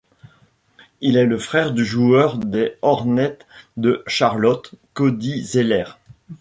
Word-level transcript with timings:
Il 1.01 1.15
est 1.15 1.27
le 1.27 1.37
frère 1.37 1.73
du 1.73 1.85
joueur 1.85 2.39
des 2.39 2.75
Hornets 2.81 3.37
de 3.77 4.01
Charlotte, 4.07 4.71
Cody 4.95 5.43
Zeller. 5.43 5.85